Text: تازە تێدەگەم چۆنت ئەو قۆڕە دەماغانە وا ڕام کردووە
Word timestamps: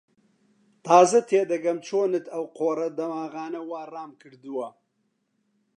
تازە 0.85 1.19
تێدەگەم 1.29 1.77
چۆنت 1.87 2.25
ئەو 2.33 2.45
قۆڕە 2.57 2.87
دەماغانە 2.97 3.61
وا 3.69 3.81
ڕام 3.93 4.11
کردووە 4.21 4.67